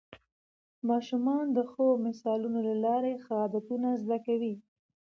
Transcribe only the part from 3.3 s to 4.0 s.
عادتونه